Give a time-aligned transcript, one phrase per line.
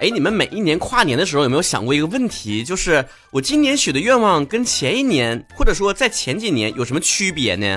[0.00, 2.64] 哎，你们每一年跨年的时候有没有想过一个问题？
[2.64, 7.76] 就是我今年许的愿望跟前一年，或者说在前几年有什么区别呢？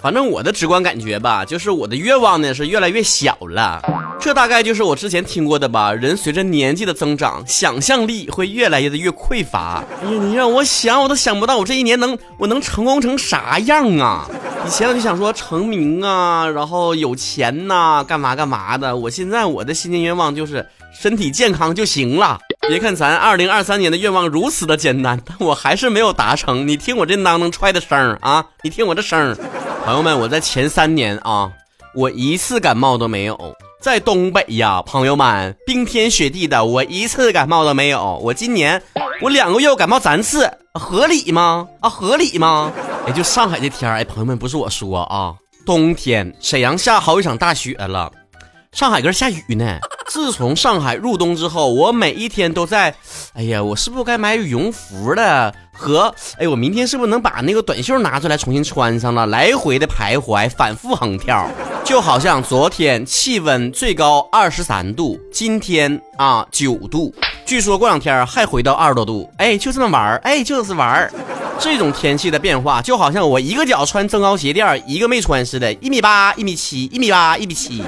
[0.00, 3.82] 反正我的直观感觉吧，就是我的愿望呢是越来越小了。
[4.18, 5.92] 这大概就是我之前听过的吧。
[5.92, 9.82] 人随着年纪的增长，想象力会越来越的越匮乏。
[10.02, 14.26] 哎呀，你让我想，我都想不到我这一年能我能成功成啥样啊！
[14.66, 18.96] 以前我就想说成名啊，然后有钱呐，干嘛干嘛的。
[18.96, 22.38] 我现在我的新年愿望就是身体健康就行了。
[22.68, 26.68] 别看咱二零二三年的愿望如此的简单，但我还是没有达成。
[26.68, 29.36] 你听我这囔囔踹的声儿啊，你听我这声儿。
[29.84, 31.50] 朋友们，我在前三年啊，
[31.94, 33.56] 我一次感冒都没有。
[33.80, 38.20] 在东北呀，朋友们，冰天雪地的，我一次感冒都没有。
[38.22, 38.80] 我今年
[39.22, 41.66] 我两个月我感冒三次，合理吗？
[41.80, 42.70] 啊，合理吗？
[43.06, 45.34] 哎，就上海这天儿，哎，朋友们，不是我说啊，
[45.64, 48.12] 冬天沈阳下好几场大雪了，
[48.72, 49.78] 上海搁这下雨呢。
[50.10, 52.92] 自从上海入冬之后，我每一天都在，
[53.32, 55.54] 哎呀，我是不是该买羽绒服了？
[55.72, 59.24] 和哎，我明天是不是能把那个短袖拿出来重新穿上了？
[59.26, 61.48] 来回的徘徊，反复横跳，
[61.84, 67.14] 就好像昨天气温最高二十三度，今天啊九度，
[67.46, 69.32] 据说过两天还回到二十多度。
[69.36, 71.12] 哎，就这么玩儿，哎，就是玩儿。
[71.60, 77.84] 这种天气的变化，就好像我一个脚穿增高鞋垫，一个没穿似的，一米八，一米七，一米八，一米七。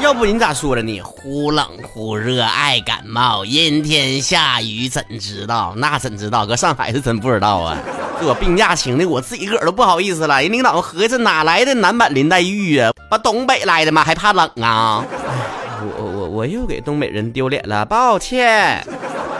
[0.00, 1.00] 要不你咋说的呢？
[1.02, 5.72] 忽冷忽热爱感冒，阴天下雨怎知道？
[5.76, 6.44] 那怎知道？
[6.44, 7.78] 搁上海是真不知道啊！
[8.20, 10.42] 这我病假请的，我自己个儿都不好意思了。
[10.42, 12.92] 人领导合计哪来的男版林黛玉啊？
[13.08, 14.04] 把东北来的吗？
[14.04, 15.04] 还怕冷啊？
[15.98, 18.86] 我我我又给东北人丢脸了，抱歉。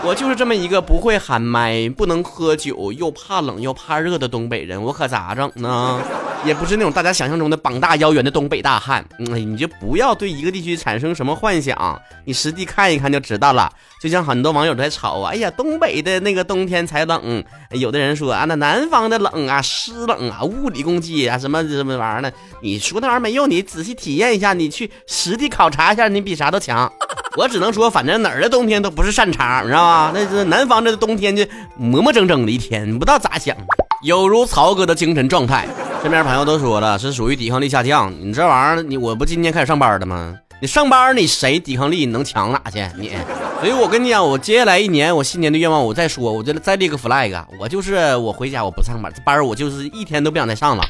[0.07, 5.99] 我就是这么一个不会喊麦、不能喝酒、又怕冷又怕热的东北人，我可咋整呢？
[6.45, 9.03] 也不是那种大家想象中的膀大腰圆的东北大汉。
[9.19, 13.73] 嗯，你就不要对一个地区产生什么幻想，你实地看一看就知道了。
[13.99, 22.31] 就像很多网友在吵啊，哎呀，东北的那个冬天才冷，有的人说啊，那南方的冷啊，湿冷啊，物理攻击啊，什么什么玩意儿呢？
[22.61, 26.93] 你说那玩意儿没用，你仔细体验一下，你去实地考察一下，你比啥都强。
[27.37, 30.13] 我只能说，反正哪儿的冬天都不是善茬，你知道吧？
[30.15, 31.45] 那是南方这冬天就
[31.77, 33.57] 磨磨整整的一天，你不知道咋想。
[34.03, 35.67] 有如曹哥的精神状态，
[36.01, 38.13] 身边朋友都说了，是属于抵抗力下降。
[38.21, 40.35] 你这玩意儿，你我不今天开始上班的吗？
[40.61, 42.79] 你上班你谁抵抗力能强哪去？
[42.97, 43.11] 你，
[43.59, 50.85] 所以我跟你讲，我接下来一年我新年的愿望，我再说，我就再立个 flag，我就是我回家我不上班，这班我就是一天都不想再上了。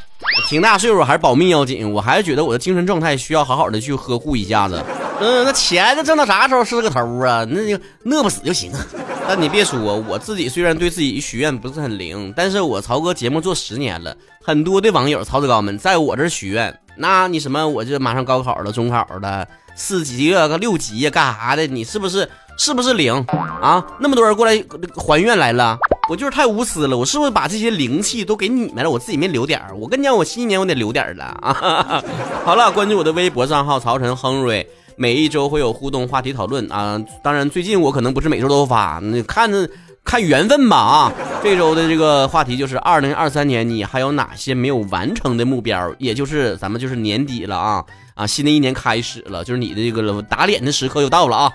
[0.47, 4.85] 挺大岁数还是保命要紧，我还是觉得我的精神状态需要好好的去呵护一下子。
[5.21, 7.47] 嗯，那钱挣到啥时候是个头啊？
[7.49, 8.87] 那就饿不死就行啊。
[9.27, 21.67] 但你别说，我自己虽然对自己许愿不是很灵，但是我曹哥节目做十年了，很多的网友曹子高们在我这许愿，那你什么我就马上高考了，中考了，四级啊六级呀干啥的？
[21.67, 23.15] 你是不是是不是灵
[23.63, 23.85] 啊？
[23.99, 24.63] 那么多人过来
[24.97, 25.79] 还愿来了。
[26.07, 28.91] 我就是太无私了，我是不是把这些灵气都给你们了？
[28.91, 29.75] 我自己没留点儿。
[29.75, 32.03] 我跟你讲，我新年我得留点儿了啊！
[32.45, 36.99] 好了，关注我的微博账号曹晨亨瑞，每一周会有互动话题讨论啊。
[37.23, 39.69] 当然，最近我可能不是每周都发，那看着
[40.05, 41.13] 看缘分吧啊。
[41.43, 45.95] 这周的这个话题就是二零二三年你还有哪些没有完成的目标？
[45.99, 47.85] 也就是咱们就是年底了啊
[48.15, 51.53] 啊，新的一年开始了，就是你的这个打脸的时刻又到了啊。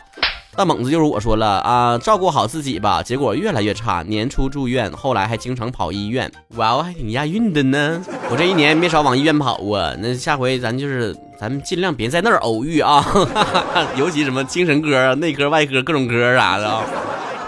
[0.60, 4.04] 大猛子就是我说了啊，照顾好自己吧，结果越来越差。
[4.04, 6.30] 年初住院，后来还经常跑医院。
[6.58, 8.04] 哇哦，还挺押韵的呢。
[8.30, 9.96] 我这一年没少往医院跑啊。
[10.00, 13.06] 那下回咱就是咱们尽量别在那儿偶遇啊，
[13.96, 16.84] 尤其什么精神科、内科、外科各种科啥的。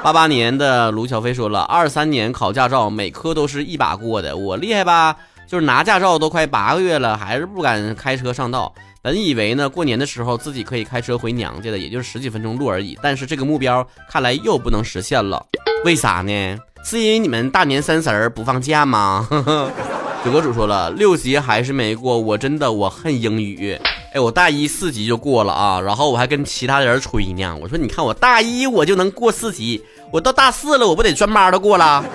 [0.01, 4.37] 八八年的卢小飞说了，二三年考驾照，每科都是一把过的。
[4.37, 5.17] 我厉害吧？
[5.45, 8.73] 就是拿驾照都快八个月了，还是不敢开车上道。
[9.03, 12.95] 本以为呢，过年的时候自己可以开车回娘家的，也就是十几分钟路而已。
[13.01, 15.43] 但是这个目标看来又不能实现了，
[15.83, 16.55] 为啥呢？
[16.83, 19.27] 是因为你们大年三十儿不放假吗？
[20.23, 23.75] 九哥主说了，六级还是没过，我真的我恨英语。
[24.13, 29.81] 哎，我大一四级就过了啊，然后我还跟其他人吹呢，我说你看我大一我就能过四级，
[30.11, 32.05] 我到大四了我不得专八都过了。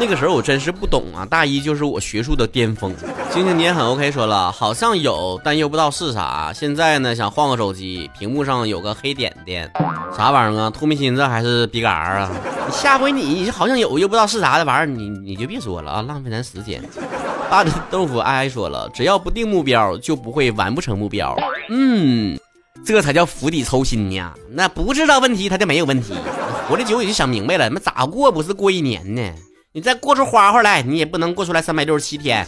[0.00, 2.94] 那个时候我真是不懂啊，大一就是我学术的巅峰。
[3.30, 6.50] 星星你也很 OK，说了好像有，但又不知道是啥。
[6.54, 9.70] 现在呢想换个手机，屏幕上有个黑点点，
[10.16, 10.70] 啥玩意儿啊？
[10.70, 12.30] 透明心子还是笔杆啊？
[12.72, 16.82] 下回你好像有又不知道是啥的玩意儿，你你就别说了啊，浪费咱时间。
[17.50, 21.36] 大豆腐哀哀说了，只要不定目标，就不会完不成目标。
[21.68, 22.38] 嗯，
[22.86, 24.32] 这才叫釜底抽薪呢。
[24.50, 26.14] 那不知道问题，他就没有问题。
[26.66, 29.22] 活的久也就想明白了，那咋过不是过一年呢？
[29.72, 32.44] 你再过出花花来，你也不能过出来三百六十七天。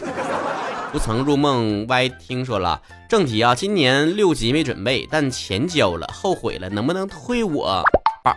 [0.91, 7.81] 不曾入梦歪听说了正题啊，今年六级没准备，但钱交了，后悔了，能不能退我？
[8.25, 8.35] 宝，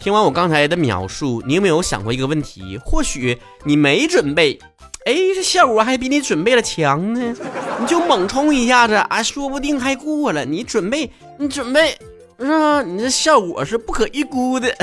[0.00, 2.76] 听完我刚才的描述，你有没有想过一个问题？
[2.84, 4.58] 或许你没准备，
[5.06, 7.36] 哎，这效果还比你准备了强呢。
[7.78, 10.44] 你就猛冲一下子，啊，说不定还过了。
[10.44, 11.08] 你准备，
[11.38, 11.96] 你准备，
[12.40, 12.82] 是吧？
[12.82, 14.74] 你这效果是不可预估的。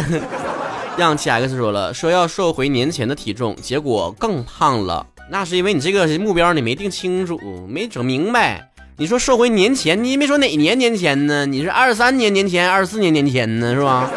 [0.97, 5.05] 让七 X 说了，说要瘦回年前的体重，结果更胖了。
[5.29, 8.69] 那是因为你这个目标你没定清楚，没整明白。
[8.97, 11.45] 你说瘦回年前，你没说哪年年前呢？
[11.45, 14.09] 你是二三年年前，二四年年前呢，是吧？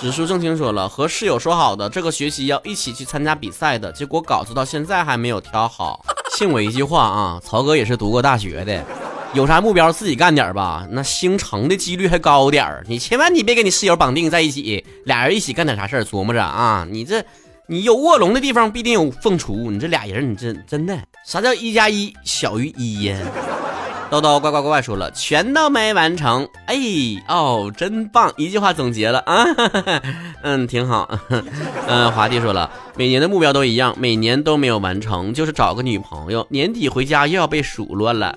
[0.00, 6.04] 指数正清说了，和室友说好的这个学期要一起去参加比赛的，结果稿子到现在还没有挑好。
[6.36, 8.84] 信我一句话啊，曹哥也是读过大学的，
[9.34, 12.82] 有啥目标自己干点吧，那星成的几率还高点儿。
[12.88, 17.22] 你千万你别跟你室友绑定在一起，俩人一起干点啥事儿，琢磨着啊，你这
[17.66, 23.18] 你有卧龙的地方必定有凤雏，你这俩人你这真的啥叫一加一小于一呀？
[24.10, 26.48] 叨叨乖乖乖乖说了，全都没完成。
[26.66, 26.76] 哎
[27.28, 28.32] 哦，真棒！
[28.38, 29.44] 一句话总结了啊，
[30.42, 31.06] 嗯，挺好。
[31.86, 36.46] 嗯，华帝说了，每年的目标都一样，每年都没有完成，就是找个女朋友。
[36.48, 38.34] 年底回家又要被数落了。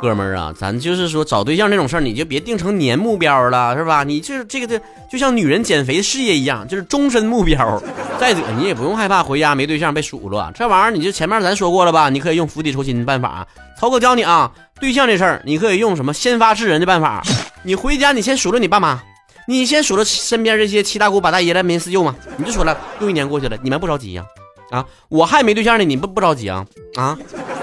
[0.00, 4.04] 哥们儿啊，咱就是说找对象这种事儿，你就别定成年目标了，是吧？
[4.04, 4.80] 你就是这个这
[5.10, 7.82] 就像女人减肥事业一样，就是终身目标。
[8.20, 12.08] 再者，你也不用害怕回家没对象被数落，这玩意儿你就前面咱说过了吧？
[12.08, 13.44] 你可以用釜底抽薪的办法。
[13.76, 14.52] 曹哥教你啊。
[14.80, 17.22] 对象这事儿，你可以用什么先发制人的办法？
[17.62, 19.02] 你回家，你先数落你爸妈，
[19.46, 22.16] 你先数落身边这些七大姑八大姨来没四舅嘛？
[22.38, 24.24] 你就说了，又一年过去了，你们不着急呀？
[24.70, 26.64] 啊，我还没对象呢，你不不着急啊？
[26.96, 27.18] 啊，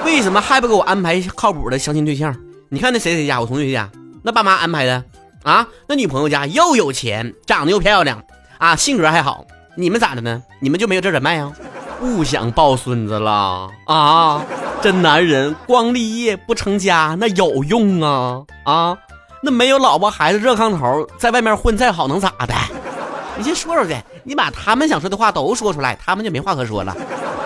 [0.05, 2.35] 为什么还不给我安排靠谱的相亲对象？
[2.69, 3.89] 你看那谁谁家，我同学家，
[4.23, 5.03] 那爸妈安排的
[5.43, 5.67] 啊？
[5.87, 8.21] 那女朋友家又有钱，长得又漂亮
[8.59, 10.43] 啊，性格还好，你们咋的呢？
[10.61, 11.51] 你们就没有这人脉啊？
[11.99, 14.45] 不想抱孙子了啊？
[14.81, 18.97] 真男人光立业不成家，那有用啊啊！
[19.41, 22.53] 那没有老婆孩子热炕头，在外面混再好能咋的？
[23.38, 26.95] 你先说说去，你把他们想说的话都说出来，他们就没话可说了。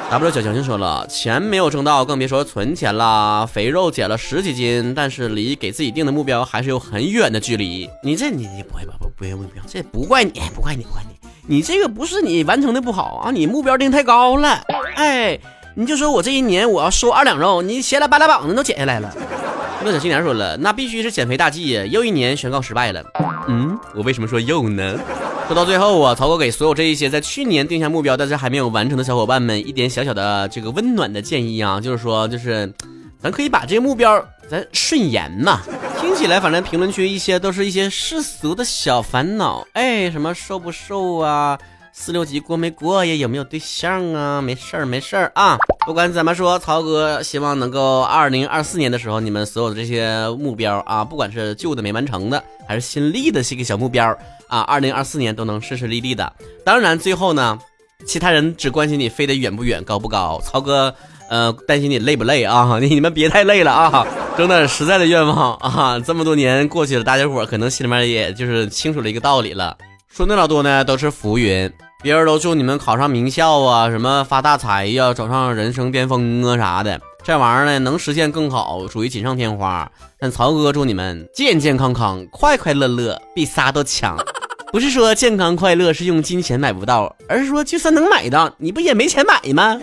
[0.09, 3.47] W 小强就说了，钱没有挣到，更别说存钱了。
[3.47, 7.89] 肥肉减了十几斤，但是离给自己定的目标还是有很远的距离。
[8.03, 8.93] 你这你你不会吧？
[8.99, 11.15] 不不用不用，这不怪你，不怪你，不怪你。
[11.47, 14.61] 你这个不是你完成的不好啊，你目标定太高了。
[14.95, 15.39] 哎。
[15.75, 19.13] 你就说我这一年我要瘦二两肉，你闲来巴拉膀子都减下来了。
[19.83, 23.03] 那小青年说了，那必须是减肥大计，又一年宣告失败了。
[23.47, 24.99] 嗯，我为什么说又呢？
[25.47, 32.71] 说到最后啊，曹哥给所有这一些在去年定下目标但是还没有完成的小伙伴们一点小小的这个温暖的建议啊，就是说，就是
[33.19, 35.61] 咱可以把这个目标咱顺延嘛。
[35.99, 41.57] 听起来反正评论区一些都是一些世俗的小烦恼，哎，什么瘦不瘦啊？
[41.93, 43.13] 四六级过没过呀？
[43.15, 44.41] 有没有对象啊？
[44.41, 45.57] 没事儿，没事儿啊。
[45.85, 54.17] 不管怎么说，曹哥希望能够二零二四年的时候，你们所有的这些目标啊，不管是旧的没完成的，还是新立的这个小目标
[54.47, 56.31] 啊，二零二四年都能顺顺利利的。
[56.65, 57.59] 当然，最后呢，
[58.05, 60.41] 其他人只关心你飞得远不远、高不高。
[60.43, 60.93] 曹哥，
[61.29, 62.79] 呃，担心你累不累啊？
[62.79, 64.07] 你 你们别太累了啊！
[64.37, 65.99] 整点实在的愿望啊！
[65.99, 69.75] 这么多年过去了，大家伙可能心里面也就是清楚了一个道理了。
[70.13, 71.71] 说那老多呢，都是浮云。
[72.03, 76.99] 别人都祝你们考上名校啊，什么发大财呀，走上人生巅峰啊啥的。
[77.23, 79.89] 这玩意儿呢，能实现更好，属于锦上添花。
[80.19, 84.17] 但曹哥祝你们健健康康、快快乐乐，比啥都强。
[84.73, 89.79] 不是说健康快乐是用金钱买不到，而是说就算能买到，你不也没钱买吗？